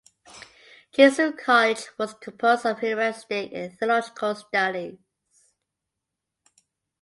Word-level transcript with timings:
Jesuit 0.95 1.37
College 1.37 1.85
was 1.99 2.15
composed 2.15 2.65
of 2.65 2.79
humanistic 2.79 3.51
and 3.53 3.77
theological 3.77 4.33
studies. 4.33 4.97